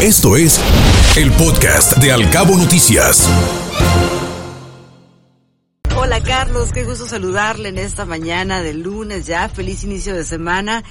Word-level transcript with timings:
Esto 0.00 0.36
es 0.36 0.60
el 1.16 1.32
podcast 1.32 1.96
de 1.96 2.12
Alcabo 2.12 2.56
Noticias. 2.56 3.28
Hola 5.96 6.22
Carlos, 6.22 6.70
qué 6.72 6.84
gusto 6.84 7.04
saludarle 7.04 7.70
en 7.70 7.78
esta 7.78 8.04
mañana 8.04 8.62
de 8.62 8.74
lunes 8.74 9.26
ya. 9.26 9.48
Feliz 9.48 9.82
inicio 9.82 10.14
de 10.14 10.22
semana. 10.22 10.84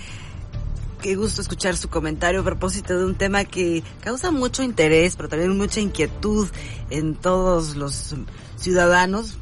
Qué 1.02 1.16
gusto 1.16 1.42
escuchar 1.42 1.78
su 1.78 1.88
comentario 1.88 2.42
a 2.42 2.44
propósito 2.44 3.00
de 3.00 3.06
un 3.06 3.16
tema 3.16 3.46
que 3.46 3.82
causa 4.02 4.32
mucho 4.32 4.62
interés, 4.62 5.16
pero 5.16 5.30
también 5.30 5.58
mucha 5.58 5.80
inquietud 5.80 6.50
en 6.90 7.16
todos 7.16 7.78
los 7.78 8.14
ciudadanos, 8.58 9.38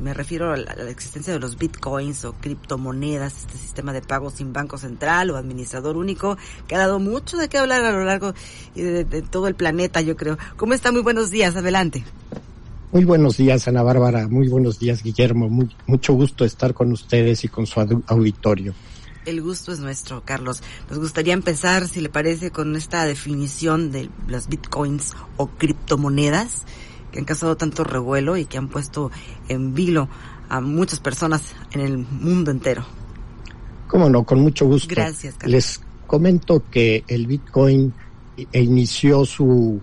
me 0.00 0.14
refiero 0.14 0.52
a 0.52 0.56
la, 0.56 0.90
existencia 0.90 1.32
de 1.32 1.38
los 1.38 1.58
bitcoins 1.58 2.24
o 2.24 2.32
criptomonedas, 2.34 3.34
este 3.40 3.58
sistema 3.58 3.92
de 3.92 4.02
pago 4.02 4.30
sin 4.30 4.52
banco 4.52 4.78
central 4.78 5.30
o 5.30 5.36
administrador 5.36 5.96
único, 5.96 6.36
que 6.66 6.74
ha 6.74 6.78
dado 6.78 6.98
mucho 6.98 7.36
de 7.36 7.48
qué 7.48 7.58
hablar 7.58 7.84
a 7.84 7.92
lo 7.92 8.04
largo 8.04 8.34
de, 8.74 9.04
de 9.04 9.22
todo 9.22 9.48
el 9.48 9.54
planeta, 9.54 10.00
yo 10.00 10.16
creo. 10.16 10.38
¿Cómo 10.56 10.74
está? 10.74 10.92
Muy 10.92 11.02
buenos 11.02 11.30
días, 11.30 11.56
adelante. 11.56 12.04
Muy 12.94 13.04
buenos 13.04 13.36
días, 13.36 13.66
Ana 13.66 13.82
Bárbara. 13.82 14.28
Muy 14.28 14.46
buenos 14.48 14.78
días, 14.78 15.02
Guillermo. 15.02 15.48
mucho 15.86 16.12
gusto 16.12 16.44
estar 16.44 16.74
con 16.74 16.92
ustedes 16.92 17.42
y 17.44 17.48
con 17.48 17.66
su 17.66 17.80
auditorio. 18.06 18.72
El 19.26 19.42
gusto 19.42 19.72
es 19.72 19.80
nuestro, 19.80 20.22
Carlos. 20.24 20.62
Nos 20.88 21.00
gustaría 21.00 21.32
empezar, 21.34 21.88
si 21.88 22.00
le 22.00 22.08
parece, 22.08 22.52
con 22.52 22.76
esta 22.76 23.04
definición 23.04 23.90
de 23.90 24.10
las 24.28 24.48
bitcoins 24.48 25.14
o 25.36 25.48
criptomonedas 25.48 26.64
que 27.14 27.20
han 27.20 27.26
causado 27.26 27.56
tanto 27.56 27.84
revuelo 27.84 28.36
y 28.36 28.44
que 28.44 28.58
han 28.58 28.68
puesto 28.68 29.12
en 29.48 29.72
vilo 29.72 30.08
a 30.48 30.60
muchas 30.60 30.98
personas 30.98 31.54
en 31.70 31.80
el 31.80 31.98
mundo 31.98 32.50
entero. 32.50 32.84
Cómo 33.86 34.10
no, 34.10 34.24
con 34.24 34.40
mucho 34.40 34.66
gusto. 34.66 34.88
Gracias. 34.92 35.34
Carlos. 35.34 35.52
Les 35.52 35.80
comento 36.08 36.64
que 36.68 37.04
el 37.06 37.28
Bitcoin 37.28 37.94
inició 38.52 39.24
su 39.24 39.80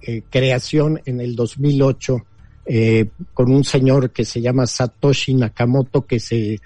eh, 0.00 0.22
creación 0.30 1.02
en 1.04 1.20
el 1.20 1.36
2008 1.36 2.24
eh, 2.64 3.10
con 3.34 3.52
un 3.52 3.62
señor 3.62 4.10
que 4.10 4.24
se 4.24 4.40
llama 4.40 4.66
Satoshi 4.66 5.34
Nakamoto, 5.34 6.06
que 6.06 6.18
se 6.18 6.62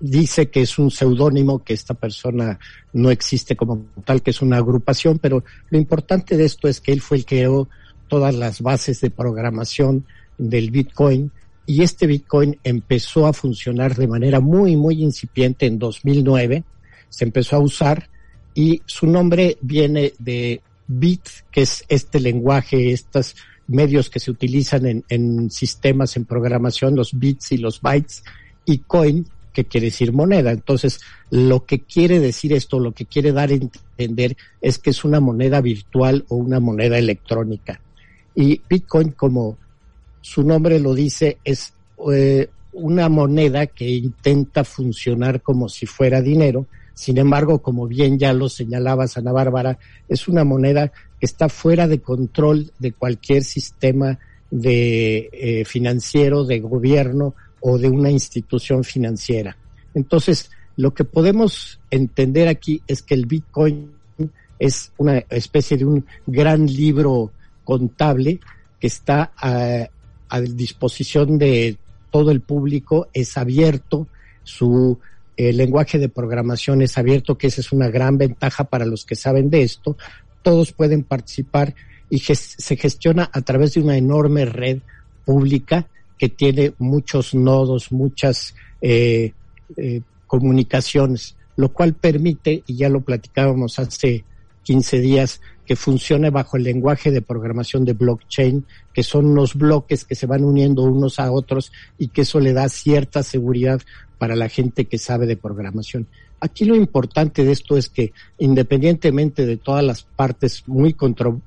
dice 0.00 0.48
que 0.48 0.62
es 0.62 0.78
un 0.78 0.90
seudónimo, 0.90 1.62
que 1.62 1.74
esta 1.74 1.92
persona 1.92 2.58
no 2.94 3.10
existe 3.10 3.56
como 3.56 3.84
tal, 4.06 4.22
que 4.22 4.30
es 4.30 4.40
una 4.40 4.56
agrupación, 4.56 5.18
pero 5.18 5.44
lo 5.68 5.76
importante 5.76 6.38
de 6.38 6.46
esto 6.46 6.66
es 6.66 6.80
que 6.80 6.92
él 6.92 7.02
fue 7.02 7.18
el 7.18 7.26
que 7.26 7.40
creó 7.40 7.68
todas 8.08 8.34
las 8.34 8.60
bases 8.60 9.00
de 9.00 9.10
programación 9.10 10.06
del 10.38 10.70
Bitcoin 10.70 11.30
y 11.68 11.82
este 11.82 12.06
Bitcoin 12.06 12.58
empezó 12.64 13.26
a 13.26 13.34
funcionar 13.34 13.94
de 13.94 14.08
manera 14.08 14.40
muy, 14.40 14.74
muy 14.74 15.02
incipiente 15.02 15.66
en 15.66 15.78
2009. 15.78 16.64
Se 17.10 17.24
empezó 17.24 17.56
a 17.56 17.58
usar 17.58 18.08
y 18.54 18.80
su 18.86 19.06
nombre 19.06 19.58
viene 19.60 20.14
de 20.18 20.62
Bit, 20.86 21.28
que 21.52 21.60
es 21.60 21.84
este 21.90 22.20
lenguaje, 22.20 22.92
estos 22.92 23.36
medios 23.66 24.08
que 24.08 24.18
se 24.18 24.30
utilizan 24.30 25.04
en, 25.06 25.50
sistemas 25.50 26.16
en 26.16 26.24
programación, 26.24 26.96
los 26.96 27.12
bits 27.12 27.52
y 27.52 27.58
los 27.58 27.82
bytes, 27.82 28.24
y 28.64 28.78
coin, 28.78 29.26
que 29.52 29.66
quiere 29.66 29.88
decir 29.88 30.14
moneda. 30.14 30.52
Entonces, 30.52 31.00
lo 31.30 31.66
que 31.66 31.80
quiere 31.80 32.18
decir 32.18 32.54
esto, 32.54 32.80
lo 32.80 32.92
que 32.92 33.04
quiere 33.04 33.32
dar 33.32 33.50
a 33.50 33.54
entender 33.54 34.38
es 34.62 34.78
que 34.78 34.88
es 34.88 35.04
una 35.04 35.20
moneda 35.20 35.60
virtual 35.60 36.24
o 36.28 36.36
una 36.36 36.60
moneda 36.60 36.98
electrónica. 36.98 37.82
Y 38.40 38.62
Bitcoin, 38.68 39.10
como 39.10 39.58
su 40.20 40.44
nombre 40.44 40.78
lo 40.78 40.94
dice, 40.94 41.38
es 41.42 41.72
eh, 42.12 42.48
una 42.72 43.08
moneda 43.08 43.66
que 43.66 43.88
intenta 43.88 44.62
funcionar 44.62 45.42
como 45.42 45.68
si 45.68 45.86
fuera 45.86 46.22
dinero. 46.22 46.68
Sin 46.94 47.18
embargo, 47.18 47.60
como 47.60 47.88
bien 47.88 48.16
ya 48.16 48.32
lo 48.32 48.48
señalaba 48.48 49.06
Ana 49.12 49.32
Bárbara, 49.32 49.80
es 50.08 50.28
una 50.28 50.44
moneda 50.44 50.92
que 51.18 51.26
está 51.26 51.48
fuera 51.48 51.88
de 51.88 52.00
control 52.00 52.70
de 52.78 52.92
cualquier 52.92 53.42
sistema 53.42 54.20
de 54.52 55.30
eh, 55.32 55.64
financiero, 55.64 56.44
de 56.44 56.60
gobierno 56.60 57.34
o 57.58 57.76
de 57.76 57.88
una 57.88 58.12
institución 58.12 58.84
financiera. 58.84 59.56
Entonces, 59.94 60.52
lo 60.76 60.94
que 60.94 61.02
podemos 61.02 61.80
entender 61.90 62.46
aquí 62.46 62.82
es 62.86 63.02
que 63.02 63.14
el 63.14 63.26
Bitcoin 63.26 63.90
es 64.60 64.92
una 64.96 65.18
especie 65.28 65.76
de 65.76 65.86
un 65.86 66.06
gran 66.24 66.66
libro 66.66 67.32
contable 67.68 68.40
que 68.80 68.86
está 68.86 69.30
a, 69.36 69.88
disposición 70.40 71.36
de 71.36 71.76
todo 72.10 72.30
el 72.30 72.40
público, 72.40 73.08
es 73.12 73.36
abierto, 73.36 74.06
su 74.42 74.98
eh, 75.36 75.52
lenguaje 75.52 75.98
de 75.98 76.08
programación 76.08 76.80
es 76.80 76.96
abierto, 76.96 77.36
que 77.36 77.48
esa 77.48 77.60
es 77.60 77.70
una 77.70 77.88
gran 77.88 78.16
ventaja 78.16 78.64
para 78.64 78.86
los 78.86 79.04
que 79.04 79.16
saben 79.16 79.50
de 79.50 79.62
esto. 79.62 79.98
Todos 80.42 80.72
pueden 80.72 81.02
participar 81.02 81.74
y 82.08 82.20
se 82.20 82.76
gestiona 82.76 83.28
a 83.30 83.42
través 83.42 83.74
de 83.74 83.82
una 83.82 83.98
enorme 83.98 84.46
red 84.46 84.78
pública 85.26 85.88
que 86.16 86.30
tiene 86.30 86.72
muchos 86.78 87.34
nodos, 87.34 87.92
muchas 87.92 88.54
eh, 88.80 89.32
eh, 89.76 90.00
comunicaciones, 90.26 91.36
lo 91.56 91.70
cual 91.70 91.92
permite, 91.92 92.62
y 92.66 92.76
ya 92.76 92.88
lo 92.88 93.02
platicábamos 93.02 93.78
hace 93.78 94.24
15 94.68 95.00
días, 95.00 95.40
que 95.64 95.76
funcione 95.76 96.28
bajo 96.28 96.58
el 96.58 96.64
lenguaje 96.64 97.10
de 97.10 97.22
programación 97.22 97.86
de 97.86 97.94
blockchain, 97.94 98.66
que 98.92 99.02
son 99.02 99.34
los 99.34 99.54
bloques 99.54 100.04
que 100.04 100.14
se 100.14 100.26
van 100.26 100.44
uniendo 100.44 100.82
unos 100.82 101.18
a 101.18 101.32
otros 101.32 101.72
y 101.96 102.08
que 102.08 102.20
eso 102.20 102.38
le 102.38 102.52
da 102.52 102.68
cierta 102.68 103.22
seguridad 103.22 103.80
para 104.18 104.36
la 104.36 104.50
gente 104.50 104.84
que 104.84 104.98
sabe 104.98 105.26
de 105.26 105.38
programación. 105.38 106.06
Aquí 106.38 106.66
lo 106.66 106.76
importante 106.76 107.44
de 107.44 107.52
esto 107.52 107.78
es 107.78 107.88
que 107.88 108.12
independientemente 108.36 109.46
de 109.46 109.56
todas 109.56 109.82
las 109.82 110.02
partes 110.02 110.64
muy 110.66 110.94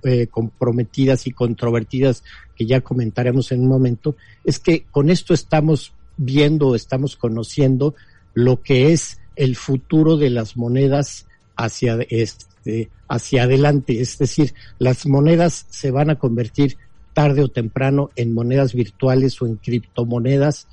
eh, 0.02 0.26
comprometidas 0.26 1.28
y 1.28 1.32
controvertidas 1.32 2.24
que 2.56 2.66
ya 2.66 2.82
comentaremos 2.82 3.52
en 3.52 3.62
un 3.62 3.68
momento, 3.68 4.16
es 4.44 4.58
que 4.58 4.86
con 4.90 5.12
esto 5.12 5.36
estamos 5.36 5.94
viendo, 6.18 6.74
estamos 6.74 7.18
conociendo 7.18 7.94
lo 8.34 8.64
que 8.64 8.94
es 8.94 9.20
el 9.36 9.56
futuro 9.56 10.18
de 10.18 10.32
las 10.32 10.58
monedas 10.58 11.28
hacia 11.56 12.00
este 12.10 12.51
este, 12.62 12.92
hacia 13.08 13.44
adelante. 13.44 14.02
Es 14.02 14.18
decir, 14.20 14.54
las 14.78 15.08
monedas 15.08 15.66
se 15.70 15.90
van 15.90 16.12
a 16.12 16.20
convertir 16.20 16.78
tarde 17.14 17.42
o 17.42 17.48
temprano 17.48 18.12
en 18.16 18.34
monedas 18.34 18.74
virtuales 18.74 19.42
o 19.42 19.48
en 19.48 19.56
criptomonedas 19.56 20.68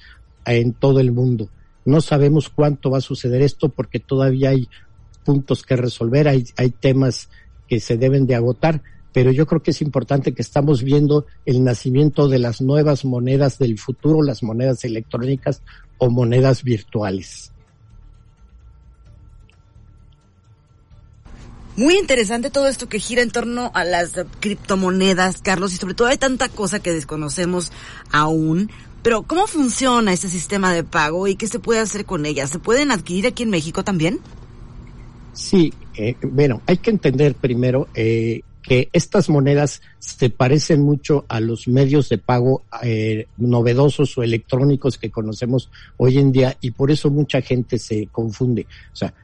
en 0.44 0.75
todo 0.75 1.00
el 1.00 1.12
mundo. 1.12 1.49
No 1.84 2.00
sabemos 2.00 2.50
cuánto 2.50 2.91
va 2.91 2.99
a 2.99 3.03
suceder 3.03 3.41
esto 3.41 3.71
porque 3.71 4.00
todavía 4.00 4.50
hay 4.50 4.69
puntos 5.25 5.62
que 5.62 5.76
resolver, 5.76 6.28
hay, 6.28 6.44
hay 6.56 6.71
temas 6.71 7.31
que 7.66 7.81
se 7.81 7.97
deben 7.97 8.26
de 8.26 8.34
agotar, 8.34 8.82
pero 9.12 9.32
yo 9.32 9.47
creo 9.47 9.62
que 9.62 9.70
es 9.70 9.81
importante 9.81 10.34
que 10.34 10.43
estamos 10.43 10.82
viendo 10.82 11.26
el 11.47 11.65
nacimiento 11.65 12.28
de 12.28 12.38
las 12.38 12.60
nuevas 12.60 13.05
monedas 13.05 13.59
del 13.59 13.78
futuro, 13.78 14.22
las 14.22 14.43
monedas 14.43 14.84
electrónicas 14.84 15.62
o 15.97 16.10
monedas 16.10 16.62
virtuales. 16.62 17.53
Muy 21.78 21.96
interesante 21.96 22.50
todo 22.50 22.66
esto 22.66 22.88
que 22.88 22.98
gira 22.98 23.22
en 23.22 23.30
torno 23.30 23.70
a 23.72 23.84
las 23.84 24.12
criptomonedas, 24.40 25.40
Carlos, 25.42 25.72
y 25.72 25.76
sobre 25.76 25.94
todo 25.94 26.08
hay 26.08 26.16
tanta 26.18 26.48
cosa 26.48 26.80
que 26.80 26.90
desconocemos 26.90 27.70
aún. 28.10 28.68
Pero, 29.04 29.22
¿cómo 29.22 29.46
funciona 29.46 30.12
este 30.12 30.28
sistema 30.28 30.74
de 30.74 30.82
pago 30.82 31.28
y 31.28 31.36
qué 31.36 31.46
se 31.46 31.60
puede 31.60 31.78
hacer 31.78 32.04
con 32.04 32.26
ellas? 32.26 32.50
¿Se 32.50 32.58
pueden 32.58 32.90
adquirir 32.90 33.28
aquí 33.28 33.44
en 33.44 33.50
México 33.50 33.84
también? 33.84 34.18
Sí, 35.34 35.72
eh, 35.94 36.16
bueno, 36.20 36.62
hay 36.66 36.78
que 36.78 36.90
entender 36.90 37.36
primero 37.36 37.86
eh, 37.94 38.40
que 38.60 38.88
estas 38.92 39.28
monedas 39.28 39.80
se 40.00 40.30
parecen 40.30 40.82
mucho 40.82 41.26
a 41.28 41.38
los 41.38 41.68
medios 41.68 42.08
de 42.08 42.18
pago 42.18 42.64
eh, 42.82 43.28
novedosos 43.36 44.18
o 44.18 44.24
electrónicos 44.24 44.98
que 44.98 45.12
conocemos 45.12 45.70
hoy 45.96 46.18
en 46.18 46.32
día 46.32 46.56
y 46.60 46.72
por 46.72 46.90
eso 46.90 47.08
mucha 47.08 47.40
gente 47.40 47.78
se 47.78 48.08
confunde. 48.08 48.66
O 48.92 48.96
sea, 48.96 49.14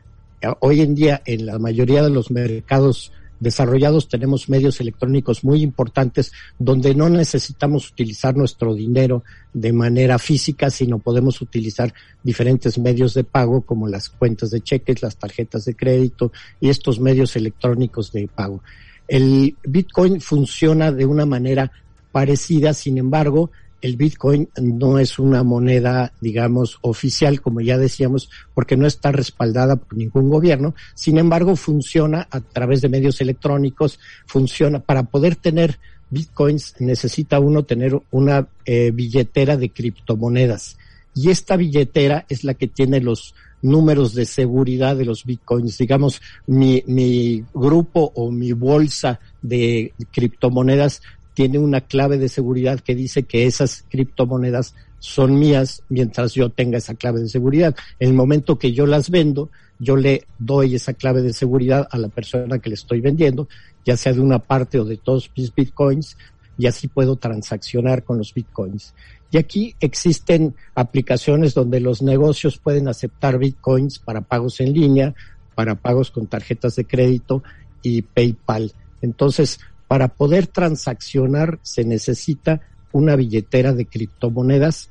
hoy 0.61 0.81
en 0.81 0.95
día 0.95 1.23
en 1.25 1.47
la 1.47 1.59
mayoría 1.59 2.03
de 2.03 2.11
los 2.11 2.31
mercados 2.31 3.13
desarrollados 3.41 4.09
tenemos 4.09 4.49
medios 4.49 4.81
electrónicos 4.81 5.45
muy 5.45 5.63
importantes 5.63 6.33
donde 6.59 6.95
no 6.95 7.09
necesitamos 7.09 7.91
utilizar 7.91 8.37
nuestro 8.37 8.75
dinero 8.75 9.23
de 9.53 9.73
manera 9.73 10.19
física, 10.19 10.71
sino 10.71 10.99
podemos 10.99 11.41
utilizar 11.41 11.93
diferentes 12.23 12.79
medios 12.79 13.15
de 13.15 13.25
pago 13.25 13.63
como 13.63 13.87
las 13.89 14.09
cuentas 14.09 14.51
de 14.51 14.63
cheques, 14.63 15.03
las 15.03 15.17
tarjetas 15.17 15.65
de 15.65 15.77
crédito 15.77 16.33
y 16.61 16.71
estos 16.71 17.01
medios 17.01 17.37
electrónicos 17.37 18.13
de 18.13 18.29
pago. 18.29 18.63
El 19.07 19.57
Bitcoin 19.63 20.21
funciona 20.21 20.91
de 20.91 21.05
una 21.05 21.27
manera 21.27 21.71
parecida, 22.13 22.73
sin 22.73 22.97
embargo, 22.97 23.51
el 23.85 23.97
Bitcoin 23.99 24.49
no 24.63 24.99
es 24.99 25.19
una 25.19 25.43
moneda, 25.43 26.11
digamos, 26.19 26.79
oficial, 26.81 27.43
como 27.43 27.61
ya 27.61 27.77
decíamos, 27.77 28.31
porque 28.55 28.79
no 28.79 28.87
está 28.87 29.13
respaldada 29.13 29.77
por 29.77 29.99
ningún 29.99 30.31
gobierno. 30.31 30.75
Sin 30.95 31.19
embargo, 31.19 31.55
funciona 31.55 32.27
a 32.31 32.41
través 32.41 32.81
de 32.81 32.89
medios 32.89 33.21
electrónicos, 33.21 34.01
funciona 34.25 34.81
para 34.81 35.03
poder 35.03 35.37
tener 35.37 35.79
Bitcoins 36.09 36.77
necesita 36.79 37.41
uno 37.41 37.65
tener 37.65 38.01
una 38.11 38.49
eh, 38.65 38.91
billetera 38.91 39.59
de 39.59 39.69
criptomonedas. 39.69 40.79
Y 41.15 41.29
esta 41.29 41.57
billetera 41.57 42.25
es 42.31 42.43
la 42.43 42.55
que 42.55 42.69
tiene 42.69 43.01
los 43.01 43.35
números 43.61 44.15
de 44.15 44.25
seguridad 44.25 44.97
de 44.97 45.05
los 45.05 45.25
bitcoins. 45.25 45.77
Digamos, 45.77 46.23
mi, 46.47 46.83
mi 46.87 47.45
grupo 47.53 48.13
o 48.15 48.31
mi 48.31 48.53
bolsa 48.53 49.21
de 49.43 49.93
criptomonedas 50.11 51.03
tiene 51.35 51.59
una 51.59 51.81
clave 51.81 52.17
de 52.19 52.29
seguridad 52.29 52.81
que 52.81 52.95
dice 52.95 53.25
que 53.25 53.47
esas 53.47 53.85
criptomonedas 53.91 54.75
son 55.01 55.39
mías 55.39 55.83
mientras 55.89 56.33
yo 56.33 56.49
tenga 56.49 56.79
esa 56.79 56.95
clave 56.95 57.21
de 57.21 57.29
seguridad. 57.29 57.77
En 57.99 58.09
el 58.09 58.15
momento 58.15 58.59
que 58.59 58.73
yo 58.73 58.87
las 58.87 59.11
vendo, 59.11 59.51
yo 59.79 59.97
le 59.97 60.27
doy 60.39 60.77
esa 60.77 60.95
clave 60.95 61.21
de 61.21 61.33
seguridad 61.33 61.87
a 61.91 61.99
la 61.99 62.09
persona 62.09 62.59
que 62.59 62.71
le 62.71 62.77
estoy 62.77 63.01
vendiendo, 63.01 63.49
ya 63.85 63.97
sea 63.97 64.13
de 64.13 64.21
una 64.21 64.39
parte 64.39 64.79
o 64.79 64.85
de 64.85 64.97
todos 64.97 65.31
mis 65.37 65.55
bitcoins, 65.55 66.17
y 66.57 66.67
así 66.67 66.89
puedo 66.89 67.17
transaccionar 67.17 68.05
con 68.05 68.19
los 68.19 68.33
bitcoins. 68.33 68.95
Y 69.31 69.37
aquí 69.37 69.75
existen 69.81 70.55
aplicaciones 70.75 71.53
donde 71.53 71.81
los 71.81 72.01
negocios 72.01 72.59
pueden 72.59 72.87
aceptar 72.87 73.39
bitcoins 73.39 73.99
para 73.99 74.21
pagos 74.21 74.61
en 74.61 74.73
línea, 74.73 75.15
para 75.55 75.75
pagos 75.75 76.11
con 76.11 76.29
tarjetas 76.29 76.77
de 76.77 76.87
crédito 76.87 77.43
y 77.83 78.03
PayPal. 78.03 78.73
Entonces, 79.03 79.61
para 79.89 80.09
poder 80.09 80.47
transaccionar 80.47 81.59
se 81.63 81.85
necesita 81.85 82.61
una 82.93 83.17
billetera 83.17 83.73
de 83.73 83.87
criptomonedas 83.87 84.91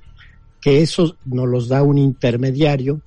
que 0.62 0.82
eso 0.82 1.18
nos 1.26 1.48
los 1.48 1.68
da 1.68 1.84
un 1.84 1.98
intermediario 1.98 3.02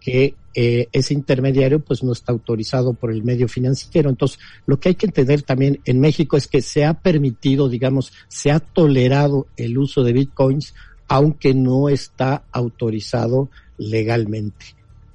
que 0.00 0.34
eh, 0.54 0.88
ese 0.92 1.14
intermediario 1.14 1.78
pues 1.80 2.02
no 2.02 2.12
está 2.12 2.32
autorizado 2.32 2.94
por 2.94 3.12
el 3.12 3.22
medio 3.22 3.48
financiero. 3.48 4.10
Entonces, 4.10 4.38
lo 4.66 4.80
que 4.80 4.90
hay 4.90 4.94
que 4.96 5.06
entender 5.06 5.42
también 5.42 5.80
en 5.84 6.00
México 6.00 6.36
es 6.36 6.48
que 6.48 6.62
se 6.62 6.84
ha 6.84 6.94
permitido, 6.94 7.68
digamos, 7.68 8.12
se 8.28 8.50
ha 8.50 8.58
tolerado 8.58 9.46
el 9.56 9.78
uso 9.78 10.02
de 10.02 10.12
bitcoins, 10.12 10.74
aunque 11.06 11.54
no 11.54 11.88
está 11.88 12.44
autorizado 12.50 13.50
legalmente. 13.78 14.66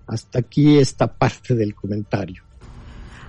Hasta 0.08 0.40
aquí 0.40 0.78
esta 0.78 1.08
parte 1.08 1.56
del 1.56 1.76
comentario. 1.76 2.45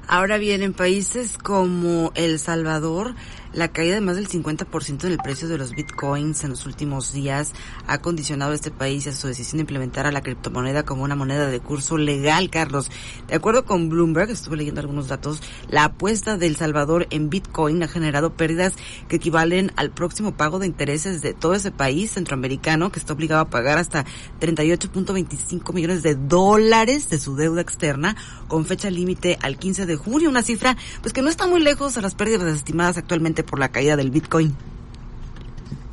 Ahora 0.08 0.38
bien, 0.38 0.62
en 0.62 0.72
países 0.72 1.36
como 1.36 2.12
El 2.14 2.38
Salvador, 2.38 3.14
la 3.56 3.68
caída 3.68 3.94
de 3.94 4.02
más 4.02 4.16
del 4.16 4.28
50% 4.28 5.04
en 5.04 5.12
el 5.12 5.18
precio 5.18 5.48
de 5.48 5.56
los 5.56 5.72
bitcoins 5.72 6.44
en 6.44 6.50
los 6.50 6.66
últimos 6.66 7.14
días 7.14 7.54
ha 7.86 7.98
condicionado 7.98 8.52
a 8.52 8.54
este 8.54 8.70
país 8.70 9.06
a 9.06 9.12
su 9.12 9.28
decisión 9.28 9.56
de 9.56 9.62
implementar 9.62 10.06
a 10.06 10.12
la 10.12 10.20
criptomoneda 10.20 10.84
como 10.84 11.02
una 11.02 11.14
moneda 11.14 11.46
de 11.46 11.58
curso 11.60 11.96
legal, 11.96 12.50
Carlos. 12.50 12.90
De 13.28 13.34
acuerdo 13.34 13.64
con 13.64 13.88
Bloomberg, 13.88 14.30
estuve 14.30 14.58
leyendo 14.58 14.82
algunos 14.82 15.08
datos, 15.08 15.40
la 15.70 15.84
apuesta 15.84 16.36
de 16.36 16.46
El 16.46 16.56
Salvador 16.56 17.06
en 17.08 17.30
bitcoin 17.30 17.82
ha 17.82 17.88
generado 17.88 18.34
pérdidas 18.34 18.74
que 19.08 19.16
equivalen 19.16 19.72
al 19.76 19.90
próximo 19.90 20.36
pago 20.36 20.58
de 20.58 20.66
intereses 20.66 21.22
de 21.22 21.32
todo 21.32 21.54
ese 21.54 21.70
país 21.70 22.12
centroamericano 22.12 22.92
que 22.92 22.98
está 22.98 23.14
obligado 23.14 23.40
a 23.40 23.48
pagar 23.48 23.78
hasta 23.78 24.04
38.25 24.38 25.72
millones 25.72 26.02
de 26.02 26.14
dólares 26.14 27.08
de 27.08 27.18
su 27.18 27.36
deuda 27.36 27.62
externa 27.62 28.16
con 28.48 28.66
fecha 28.66 28.90
límite 28.90 29.38
al 29.40 29.56
15 29.56 29.86
de 29.86 29.96
junio, 29.96 30.28
una 30.28 30.42
cifra 30.42 30.76
pues 31.00 31.14
que 31.14 31.22
no 31.22 31.30
está 31.30 31.46
muy 31.46 31.60
lejos 31.60 31.96
a 31.96 32.02
las 32.02 32.14
pérdidas 32.14 32.54
estimadas 32.54 32.98
actualmente 32.98 33.45
por 33.46 33.58
la 33.58 33.70
caída 33.70 33.96
del 33.96 34.10
Bitcoin. 34.10 34.54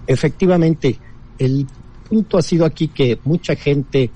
Efectivamente, 0.08 1.00
el 1.38 1.68
punto 2.10 2.38
ha 2.38 2.42
sido 2.42 2.66
aquí 2.66 2.90
que 2.90 3.20
mucha 3.24 3.56
gente 3.56 4.12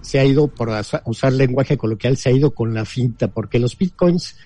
se 0.00 0.18
ha 0.18 0.24
ido, 0.24 0.48
por 0.48 0.70
usar 1.06 1.32
lenguaje 1.32 1.76
coloquial, 1.76 2.16
se 2.16 2.30
ha 2.30 2.32
ido 2.32 2.52
con 2.52 2.74
la 2.74 2.84
finta, 2.84 3.28
porque 3.28 3.58
los 3.58 3.76
Bitcoins, 3.76 4.36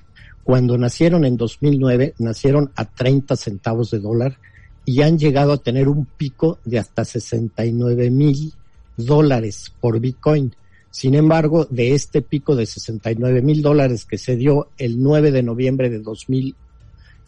cuando 0.42 0.76
nacieron 0.76 1.24
en 1.24 1.36
2009, 1.36 2.14
nacieron 2.18 2.70
a 2.76 2.84
30 2.84 3.36
centavos 3.36 3.90
de 3.90 3.98
dólar 3.98 4.38
y 4.84 5.02
han 5.02 5.18
llegado 5.18 5.52
a 5.52 5.58
tener 5.58 5.88
un 5.88 6.04
pico 6.04 6.58
de 6.64 6.78
hasta 6.78 7.04
69 7.04 8.10
mil 8.10 8.52
dólares 8.96 9.72
por 9.80 9.98
Bitcoin. 10.00 10.54
Sin 10.90 11.14
embargo, 11.14 11.66
de 11.70 11.94
este 11.94 12.22
pico 12.22 12.54
de 12.54 12.66
69 12.66 13.42
mil 13.42 13.62
dólares 13.62 14.04
que 14.04 14.18
se 14.18 14.36
dio 14.36 14.68
el 14.76 15.02
9 15.02 15.32
de 15.32 15.42
noviembre 15.42 15.90
de 15.90 15.98
2000, 16.00 16.54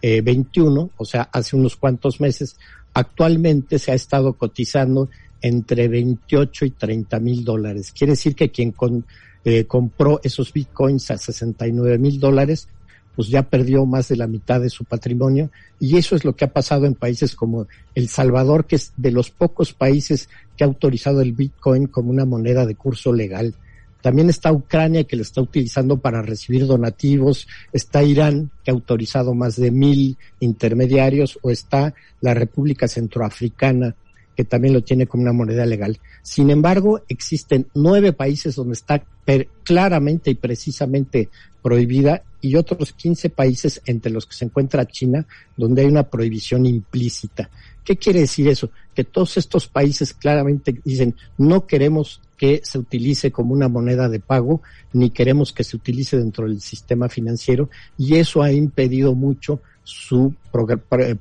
21, 0.02 0.82
eh, 0.82 0.90
o 0.96 1.04
sea, 1.04 1.22
hace 1.32 1.56
unos 1.56 1.76
cuantos 1.76 2.20
meses, 2.20 2.56
actualmente 2.94 3.78
se 3.78 3.93
ha 3.93 3.94
estado 3.94 4.34
cotizando 4.34 5.08
entre 5.43 5.88
28 5.88 6.64
y 6.64 6.70
30 6.70 7.20
mil 7.20 7.44
dólares. 7.44 7.93
Quiere 7.93 8.12
decir 8.12 8.34
que 8.34 8.50
quien 8.50 8.75
eh, 9.44 9.64
compró 9.66 10.20
esos 10.22 10.52
bitcoins 10.52 11.10
a 11.10 11.19
69 11.19 11.98
mil 11.98 12.19
dólares, 12.19 12.69
pues 13.14 13.28
ya 13.28 13.43
perdió 13.44 13.87
más 13.87 14.08
de 14.08 14.16
la 14.16 14.26
mitad 14.26 14.60
de 14.60 14.70
su 14.70 14.84
patrimonio. 14.84 15.50
Y 15.81 15.96
eso 15.96 16.16
es 16.16 16.25
lo 16.25 16.37
que 16.37 16.44
ha 16.44 16.52
pasado 16.52 16.87
en 16.87 16.94
países 16.94 17.34
como 17.34 17.66
El 17.94 18.08
Salvador, 18.08 18.66
que 18.66 18.76
es 18.76 18.92
de 18.96 19.10
los 19.10 19.31
pocos 19.31 19.72
países 19.72 20.28
que 20.56 20.64
ha 20.64 20.66
autorizado 20.66 21.20
el 21.20 21.32
bitcoin 21.32 21.87
como 21.87 22.10
una 22.10 22.25
moneda 22.25 22.66
de 22.66 22.75
curso 22.75 23.12
legal. 23.12 23.54
También 24.06 24.30
está 24.30 24.52
Ucrania 24.52 25.02
que 25.02 25.16
lo 25.16 25.22
está 25.22 25.40
utilizando 25.40 25.98
para 25.98 26.22
recibir 26.22 26.64
donativos, 26.64 27.48
está 27.72 28.04
Irán 28.04 28.52
que 28.62 28.70
ha 28.70 28.74
autorizado 28.74 29.34
más 29.34 29.56
de 29.56 29.72
mil 29.72 30.16
intermediarios 30.38 31.40
o 31.42 31.50
está 31.50 31.92
la 32.20 32.32
República 32.32 32.86
Centroafricana 32.86 33.96
que 34.36 34.44
también 34.44 34.74
lo 34.74 34.84
tiene 34.84 35.08
como 35.08 35.24
una 35.24 35.32
moneda 35.32 35.66
legal. 35.66 35.98
Sin 36.22 36.50
embargo, 36.50 37.00
existen 37.08 37.66
nueve 37.74 38.12
países 38.12 38.54
donde 38.54 38.74
está 38.74 39.02
claramente 39.64 40.30
y 40.30 40.36
precisamente 40.36 41.28
prohibida 41.60 42.22
y 42.40 42.54
otros 42.54 42.92
15 42.92 43.30
países 43.30 43.82
entre 43.86 44.12
los 44.12 44.24
que 44.26 44.36
se 44.36 44.44
encuentra 44.44 44.86
China 44.86 45.26
donde 45.56 45.82
hay 45.82 45.88
una 45.88 46.04
prohibición 46.04 46.64
implícita. 46.64 47.50
¿Qué 47.84 47.96
quiere 47.96 48.20
decir 48.20 48.46
eso? 48.46 48.70
Que 48.94 49.02
todos 49.02 49.36
estos 49.36 49.66
países 49.66 50.14
claramente 50.14 50.80
dicen 50.84 51.16
no 51.38 51.66
queremos 51.66 52.20
que 52.36 52.60
se 52.64 52.78
utilice 52.78 53.30
como 53.30 53.54
una 53.54 53.68
moneda 53.68 54.08
de 54.08 54.20
pago, 54.20 54.60
ni 54.92 55.10
queremos 55.10 55.52
que 55.52 55.64
se 55.64 55.76
utilice 55.76 56.18
dentro 56.18 56.46
del 56.46 56.60
sistema 56.60 57.08
financiero, 57.08 57.70
y 57.96 58.16
eso 58.16 58.42
ha 58.42 58.52
impedido 58.52 59.14
mucho 59.14 59.60
su 59.84 60.34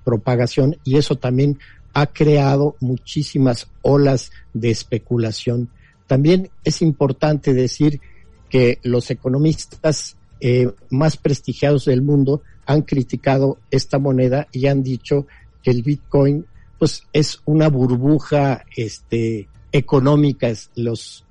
propagación 0.03 0.77
y 0.83 0.97
eso 0.97 1.17
también 1.17 1.59
ha 1.94 2.07
creado 2.07 2.75
muchísimas 2.79 3.67
olas 3.83 4.31
de 4.53 4.71
especulación. 4.71 5.69
También 6.07 6.50
es 6.63 6.81
importante 6.81 7.53
decir 7.53 8.01
que 8.50 8.79
los 8.83 9.09
economistas 9.11 10.18
eh, 10.39 10.71
más 10.89 11.18
prestigiados 11.18 11.85
del 11.85 12.01
mundo 12.01 12.41
han 12.65 12.81
criticado 12.81 13.59
esta 13.71 14.00
moneda 14.00 14.47
y 14.51 14.68
han 14.68 14.83
dicho 14.83 15.27
que 15.63 15.71
el 15.71 15.83
Bitcoin 15.83 16.45
pues 16.77 17.03
es 17.13 17.41
una 17.45 17.69
burbuja 17.69 18.65
este 18.75 19.47
económicas. 19.77 20.72
Los 20.75 21.25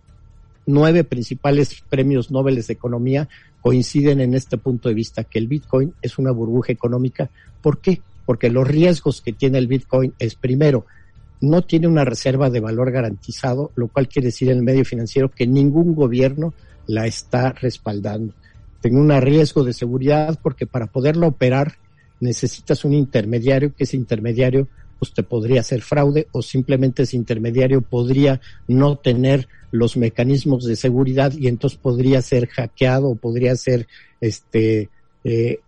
nueve 0.66 1.04
principales 1.04 1.82
premios 1.88 2.30
Nobel 2.30 2.62
de 2.62 2.72
Economía 2.72 3.28
coinciden 3.60 4.20
en 4.20 4.34
este 4.34 4.58
punto 4.58 4.88
de 4.88 4.94
vista, 4.94 5.24
que 5.24 5.38
el 5.38 5.48
Bitcoin 5.48 5.94
es 6.02 6.18
una 6.18 6.30
burbuja 6.30 6.72
económica. 6.72 7.30
¿Por 7.62 7.78
qué? 7.78 8.02
Porque 8.26 8.50
los 8.50 8.66
riesgos 8.66 9.22
que 9.22 9.32
tiene 9.32 9.58
el 9.58 9.66
Bitcoin 9.66 10.12
es, 10.18 10.34
primero, 10.34 10.84
no 11.40 11.62
tiene 11.62 11.88
una 11.88 12.04
reserva 12.04 12.50
de 12.50 12.60
valor 12.60 12.90
garantizado, 12.90 13.72
lo 13.74 13.88
cual 13.88 14.08
quiere 14.08 14.26
decir 14.26 14.50
en 14.50 14.58
el 14.58 14.62
medio 14.62 14.84
financiero 14.84 15.30
que 15.30 15.46
ningún 15.46 15.94
gobierno 15.94 16.52
la 16.86 17.06
está 17.06 17.52
respaldando. 17.52 18.34
Tiene 18.82 19.00
un 19.00 19.10
riesgo 19.22 19.64
de 19.64 19.72
seguridad 19.72 20.38
porque 20.42 20.66
para 20.66 20.86
poderlo 20.86 21.28
operar 21.28 21.76
necesitas 22.20 22.84
un 22.84 22.92
intermediario, 22.92 23.74
que 23.74 23.84
ese 23.84 23.96
intermediario 23.96 24.68
te 25.12 25.22
podría 25.22 25.60
hacer 25.60 25.82
fraude 25.82 26.28
o 26.32 26.40
simplemente 26.40 27.02
ese 27.02 27.16
intermediario 27.16 27.82
podría 27.82 28.40
no 28.68 28.96
tener 28.96 29.48
los 29.70 29.96
mecanismos 29.96 30.64
de 30.64 30.76
seguridad 30.76 31.32
y 31.32 31.48
entonces 31.48 31.78
podría 31.78 32.22
ser 32.22 32.46
hackeado 32.48 33.08
o 33.08 33.16
podría 33.16 33.56
ser 33.56 33.86
este 34.20 34.88
eh, 35.24 35.60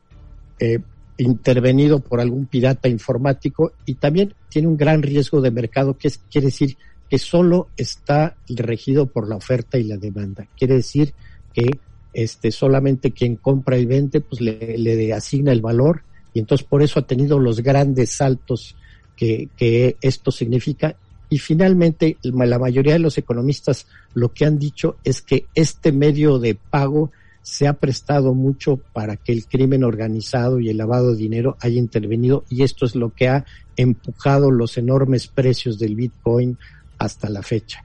eh, 0.60 0.78
intervenido 1.18 2.00
por 2.00 2.20
algún 2.20 2.46
pirata 2.46 2.88
informático 2.88 3.72
y 3.84 3.94
también 3.94 4.34
tiene 4.48 4.68
un 4.68 4.76
gran 4.76 5.02
riesgo 5.02 5.40
de 5.40 5.50
mercado 5.50 5.98
que 5.98 6.08
es, 6.08 6.18
quiere 6.30 6.46
decir 6.46 6.76
que 7.10 7.18
solo 7.18 7.68
está 7.76 8.36
regido 8.48 9.06
por 9.06 9.28
la 9.28 9.36
oferta 9.36 9.78
y 9.78 9.84
la 9.84 9.96
demanda. 9.96 10.46
Quiere 10.56 10.74
decir 10.76 11.14
que 11.52 11.70
este 12.12 12.50
solamente 12.50 13.12
quien 13.12 13.36
compra 13.36 13.78
y 13.78 13.84
vende 13.84 14.20
pues 14.20 14.40
le 14.40 15.12
asigna 15.12 15.52
el 15.52 15.60
valor 15.60 16.02
y 16.36 16.38
entonces 16.38 16.66
por 16.66 16.82
eso 16.82 17.00
ha 17.00 17.06
tenido 17.06 17.38
los 17.38 17.62
grandes 17.62 18.12
saltos 18.12 18.76
que, 19.16 19.96
esto 20.00 20.30
significa. 20.30 20.96
Y 21.28 21.38
finalmente, 21.38 22.18
la 22.22 22.58
mayoría 22.58 22.92
de 22.92 23.00
los 23.00 23.18
economistas 23.18 23.86
lo 24.14 24.32
que 24.32 24.44
han 24.44 24.58
dicho 24.58 24.96
es 25.02 25.22
que 25.22 25.46
este 25.54 25.90
medio 25.92 26.38
de 26.38 26.54
pago 26.54 27.10
se 27.42 27.66
ha 27.66 27.74
prestado 27.74 28.34
mucho 28.34 28.76
para 28.92 29.16
que 29.16 29.32
el 29.32 29.46
crimen 29.46 29.84
organizado 29.84 30.58
y 30.58 30.68
el 30.68 30.78
lavado 30.78 31.12
de 31.12 31.18
dinero 31.18 31.56
haya 31.60 31.78
intervenido 31.78 32.44
y 32.48 32.64
esto 32.64 32.84
es 32.84 32.96
lo 32.96 33.14
que 33.14 33.28
ha 33.28 33.44
empujado 33.76 34.50
los 34.50 34.76
enormes 34.78 35.28
precios 35.28 35.78
del 35.78 35.94
Bitcoin 35.94 36.58
hasta 36.98 37.28
la 37.28 37.42
fecha. 37.42 37.84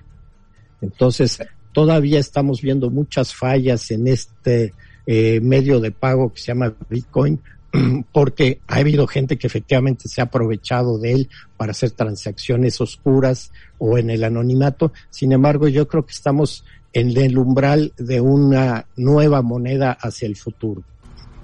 Entonces, 0.82 1.40
todavía 1.74 2.20
estamos 2.20 2.62
viendo 2.62 2.90
muchas 2.90 3.36
fallas 3.36 3.92
en 3.92 4.08
este 4.08 4.74
eh, 5.06 5.40
medio 5.42 5.80
de 5.80 5.92
pago 5.92 6.34
que 6.34 6.40
se 6.40 6.48
llama 6.48 6.74
Bitcoin, 6.90 7.40
porque 8.12 8.60
ha 8.68 8.78
habido 8.78 9.08
gente 9.08 9.38
que 9.38 9.48
efectivamente 9.48 10.08
se 10.08 10.22
ha 10.22 10.25
aprovechado 10.25 10.98
de 10.98 11.13
él 11.13 11.30
para 11.58 11.72
hacer 11.72 11.92
transacciones 11.92 12.82
oscuras 12.82 13.51
o 13.78 13.98
en 13.98 14.10
el 14.10 14.24
anonimato. 14.24 14.92
Sin 15.10 15.32
embargo, 15.32 15.68
yo 15.68 15.88
creo 15.88 16.06
que 16.06 16.13
estamos 16.13 16.66
en 16.94 17.18
el 17.18 17.38
umbral 17.38 17.94
de 17.98 18.20
una 18.20 18.86
nueva 18.98 19.42
moneda 19.42 19.92
hacia 19.92 20.28
el 20.28 20.36
futuro. 20.36 20.84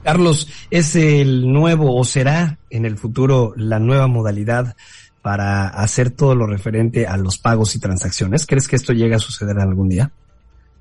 Carlos, 0.03 0.47
¿es 0.69 0.95
el 0.95 1.51
nuevo 1.51 1.95
o 1.95 2.03
será 2.05 2.59
en 2.69 2.85
el 2.85 2.97
futuro 2.97 3.53
la 3.57 3.79
nueva 3.79 4.07
modalidad 4.07 4.75
para 5.21 5.67
hacer 5.67 6.11
todo 6.11 6.35
lo 6.35 6.47
referente 6.47 7.05
a 7.05 7.17
los 7.17 7.37
pagos 7.37 7.75
y 7.75 7.79
transacciones? 7.79 8.45
¿Crees 8.45 8.67
que 8.67 8.77
esto 8.77 8.93
llegue 8.93 9.15
a 9.15 9.19
suceder 9.19 9.59
algún 9.59 9.89
día? 9.89 10.11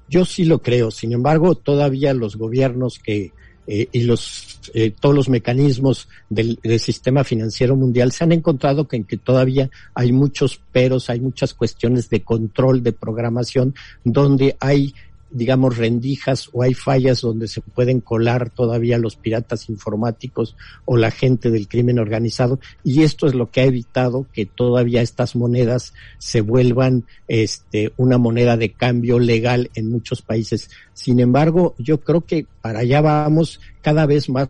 Yo 0.08 0.24
sí 0.24 0.44
lo 0.44 0.62
creo. 0.62 0.92
Sin 0.92 1.12
embargo, 1.12 1.56
todavía 1.56 2.14
los 2.14 2.36
gobiernos 2.36 3.00
que 3.00 3.32
eh, 3.66 3.88
y 3.92 4.02
los 4.02 4.60
eh, 4.74 4.92
todos 4.98 5.14
los 5.14 5.28
mecanismos 5.28 6.08
del, 6.28 6.58
del, 6.62 6.80
sistema 6.80 7.24
financiero 7.24 7.76
mundial 7.76 8.12
se 8.12 8.24
han 8.24 8.32
encontrado 8.32 8.88
que, 8.88 8.96
en 8.96 9.04
que 9.04 9.16
todavía 9.16 9.70
hay 9.94 10.12
muchos 10.12 10.60
peros, 10.72 11.08
hay 11.10 11.20
muchas 11.20 11.54
cuestiones 11.54 12.08
de 12.10 12.22
control, 12.22 12.82
de 12.82 12.92
programación, 12.92 13.74
donde 14.04 14.56
hay 14.60 14.94
digamos, 15.36 15.76
rendijas 15.76 16.48
o 16.52 16.62
hay 16.62 16.74
fallas 16.74 17.20
donde 17.20 17.46
se 17.46 17.60
pueden 17.60 18.00
colar 18.00 18.50
todavía 18.50 18.98
los 18.98 19.16
piratas 19.16 19.68
informáticos 19.68 20.56
o 20.84 20.96
la 20.96 21.10
gente 21.10 21.50
del 21.50 21.68
crimen 21.68 21.98
organizado 21.98 22.58
y 22.82 23.02
esto 23.02 23.26
es 23.26 23.34
lo 23.34 23.50
que 23.50 23.60
ha 23.60 23.64
evitado 23.64 24.26
que 24.32 24.46
todavía 24.46 25.02
estas 25.02 25.36
monedas 25.36 25.92
se 26.18 26.40
vuelvan 26.40 27.04
este 27.28 27.92
una 27.96 28.18
moneda 28.18 28.56
de 28.56 28.72
cambio 28.72 29.18
legal 29.18 29.70
en 29.74 29.90
muchos 29.90 30.22
países. 30.22 30.70
Sin 30.94 31.20
embargo, 31.20 31.74
yo 31.78 32.00
creo 32.00 32.22
que 32.22 32.46
para 32.62 32.80
allá 32.80 33.00
vamos 33.02 33.60
cada 33.82 34.06
vez 34.06 34.28
más 34.28 34.48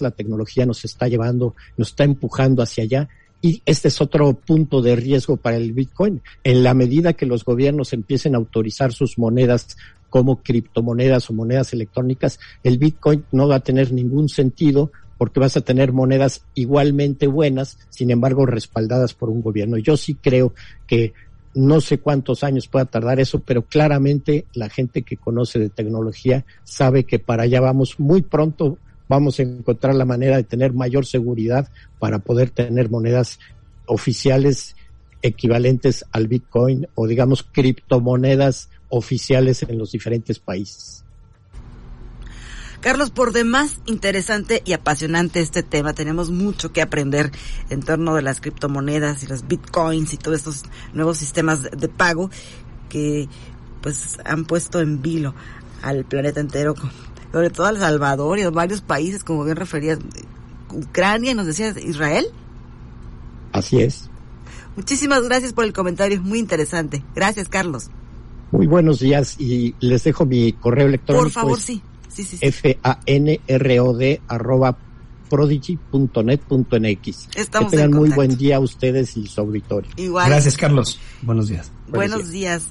la 0.00 0.10
tecnología 0.12 0.66
nos 0.66 0.84
está 0.84 1.08
llevando, 1.08 1.56
nos 1.76 1.88
está 1.88 2.04
empujando 2.04 2.62
hacia 2.62 2.84
allá 2.84 3.08
y 3.40 3.62
este 3.66 3.88
es 3.88 4.00
otro 4.00 4.34
punto 4.34 4.82
de 4.82 4.96
riesgo 4.96 5.36
para 5.36 5.56
el 5.56 5.72
Bitcoin. 5.72 6.22
En 6.42 6.62
la 6.62 6.74
medida 6.74 7.12
que 7.12 7.26
los 7.26 7.44
gobiernos 7.44 7.92
empiecen 7.92 8.34
a 8.34 8.38
autorizar 8.38 8.92
sus 8.92 9.18
monedas 9.18 9.76
como 10.10 10.42
criptomonedas 10.42 11.30
o 11.30 11.34
monedas 11.34 11.72
electrónicas, 11.72 12.40
el 12.64 12.78
Bitcoin 12.78 13.24
no 13.30 13.46
va 13.46 13.56
a 13.56 13.60
tener 13.60 13.92
ningún 13.92 14.28
sentido 14.28 14.90
porque 15.18 15.40
vas 15.40 15.56
a 15.56 15.60
tener 15.60 15.92
monedas 15.92 16.44
igualmente 16.54 17.26
buenas, 17.26 17.78
sin 17.90 18.10
embargo 18.10 18.46
respaldadas 18.46 19.14
por 19.14 19.30
un 19.30 19.42
gobierno. 19.42 19.76
Yo 19.76 19.96
sí 19.96 20.14
creo 20.14 20.54
que 20.86 21.12
no 21.54 21.80
sé 21.80 21.98
cuántos 21.98 22.44
años 22.44 22.68
pueda 22.68 22.84
tardar 22.84 23.18
eso, 23.18 23.40
pero 23.40 23.62
claramente 23.62 24.46
la 24.54 24.68
gente 24.68 25.02
que 25.02 25.16
conoce 25.16 25.58
de 25.58 25.70
tecnología 25.70 26.44
sabe 26.62 27.04
que 27.04 27.18
para 27.18 27.44
allá 27.44 27.60
vamos 27.60 27.98
muy 27.98 28.22
pronto 28.22 28.78
vamos 29.08 29.38
a 29.38 29.42
encontrar 29.42 29.94
la 29.94 30.04
manera 30.04 30.36
de 30.36 30.44
tener 30.44 30.72
mayor 30.72 31.06
seguridad 31.06 31.68
para 31.98 32.18
poder 32.18 32.50
tener 32.50 32.90
monedas 32.90 33.38
oficiales 33.86 34.76
equivalentes 35.22 36.04
al 36.12 36.28
Bitcoin 36.28 36.86
o 36.94 37.06
digamos 37.06 37.42
criptomonedas 37.42 38.70
oficiales 38.88 39.62
en 39.62 39.78
los 39.78 39.92
diferentes 39.92 40.38
países. 40.38 41.04
Carlos, 42.80 43.10
por 43.10 43.32
demás 43.32 43.78
interesante 43.86 44.62
y 44.64 44.72
apasionante 44.72 45.40
este 45.40 45.64
tema. 45.64 45.94
Tenemos 45.94 46.30
mucho 46.30 46.72
que 46.72 46.80
aprender 46.80 47.32
en 47.70 47.82
torno 47.82 48.14
de 48.14 48.22
las 48.22 48.40
criptomonedas 48.40 49.24
y 49.24 49.26
los 49.26 49.48
bitcoins 49.48 50.14
y 50.14 50.16
todos 50.16 50.38
estos 50.38 50.62
nuevos 50.92 51.18
sistemas 51.18 51.64
de 51.64 51.88
pago 51.88 52.30
que 52.88 53.28
pues 53.82 54.18
han 54.24 54.44
puesto 54.44 54.80
en 54.80 55.02
vilo 55.02 55.34
al 55.82 56.04
planeta 56.04 56.40
entero, 56.40 56.74
sobre 57.32 57.50
todo 57.50 57.66
a 57.66 57.70
El 57.70 57.78
Salvador 57.78 58.38
y 58.38 58.42
a 58.42 58.50
varios 58.50 58.80
países, 58.80 59.24
como 59.24 59.44
bien 59.44 59.56
referías, 59.56 59.98
Ucrania, 60.72 61.34
nos 61.34 61.46
decías 61.46 61.76
Israel. 61.76 62.26
Así 63.52 63.80
es. 63.80 64.08
Muchísimas 64.76 65.24
gracias 65.24 65.52
por 65.52 65.64
el 65.64 65.72
comentario, 65.72 66.22
muy 66.22 66.38
interesante. 66.38 67.02
Gracias, 67.14 67.48
Carlos. 67.48 67.90
Muy 68.50 68.66
buenos 68.66 69.00
días 69.00 69.36
y 69.38 69.74
les 69.80 70.04
dejo 70.04 70.24
mi 70.24 70.52
correo 70.52 70.86
electrónico. 70.86 71.24
Por 71.24 71.32
favor, 71.32 71.60
sí. 71.60 71.82
Sí, 72.08 72.24
sí, 72.24 72.38
F-A-N-R-O-D 72.40 74.22
arroba 74.26 74.78
prodigy.net.nx. 75.28 77.28
Estamos 77.36 77.70
que 77.70 77.76
tengan 77.76 77.98
muy 77.98 78.10
buen 78.10 78.36
día 78.36 78.56
a 78.56 78.60
ustedes 78.60 79.16
y 79.16 79.26
su 79.26 79.40
auditorio. 79.40 79.90
Igual. 79.96 80.28
Gracias, 80.28 80.56
Carlos. 80.56 80.98
Buenos 81.22 81.48
días. 81.48 81.70
Buenos, 81.88 82.30
días. 82.30 82.70